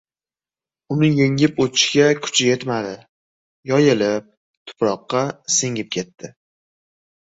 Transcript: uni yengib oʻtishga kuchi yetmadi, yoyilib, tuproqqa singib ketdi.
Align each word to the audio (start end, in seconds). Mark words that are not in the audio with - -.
uni 0.95 1.09
yengib 1.19 1.61
oʻtishga 1.65 2.07
kuchi 2.23 2.49
yetmadi, 2.49 2.95
yoyilib, 3.75 4.29
tuproqqa 4.73 5.27
singib 5.61 5.97
ketdi. 5.99 6.37